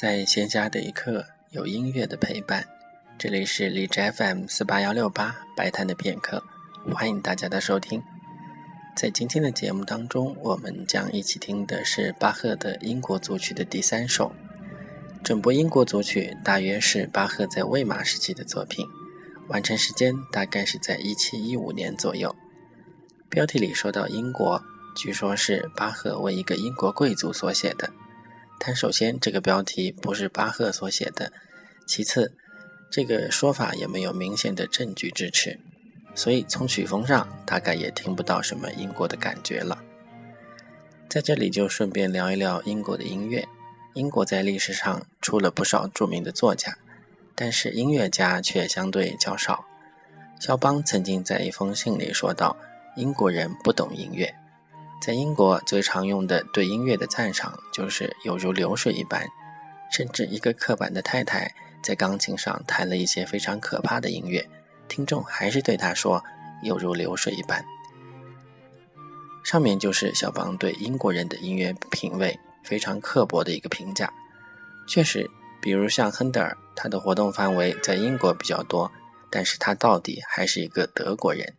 [0.00, 2.66] 在闲暇的一刻，有音乐的陪伴。
[3.18, 6.42] 这里是荔枝 FM 四八幺六八白谈的片刻，
[6.94, 8.02] 欢迎大家的收听。
[8.96, 14.32] 在今天的节目当中，我们将一起听的是巴赫的英国组曲的第三首。
[15.22, 18.86] 整部英国组曲大约是巴赫在魏玛时期的作品，
[19.48, 22.34] 完成时间大概是在一七一五年左右。
[23.28, 24.62] 标题里说到英国，
[24.96, 27.92] 据说是巴赫为一个英国贵族所写的。
[28.62, 31.32] 但首先，这个标题不是巴赫所写的；
[31.86, 32.34] 其次，
[32.90, 35.58] 这个说法也没有明显的证据支持，
[36.14, 39.82] 所以从曲风上大概也听不到什么英国的感觉了。
[41.08, 43.48] 在这里就顺便聊一聊英国的音乐。
[43.94, 46.76] 英国在历史上出了不少著名的作家，
[47.34, 49.64] 但是音乐家却相对较少。
[50.38, 52.56] 肖邦曾经在一封信里说道
[52.94, 54.32] ：“英国人不懂音乐。”
[55.00, 59.26] 在英国最常用的对音乐的赞赏就是犹如流水一般，
[59.90, 61.50] 甚至一个刻板的太太
[61.82, 64.46] 在钢琴上弹了一些非常可怕的音乐，
[64.88, 66.22] 听众还是对她说
[66.62, 67.64] 犹如流水一般。
[69.42, 74.12] 上面就是小邦对英国人的音乐品味非常刻薄的一个评价。
[74.86, 75.28] 确实，
[75.62, 78.92] 比如像亨德尔，他的活动范围在英国比较多，
[79.30, 81.54] 但是他到底还是一个德国人。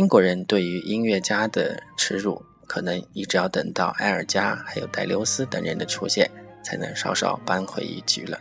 [0.00, 6.26] 英国人对于音乐家的耻辱，可能一直要等到埃尔加还有戴留斯等人的出现，
[6.64, 8.40] 才能稍稍扳回一局了。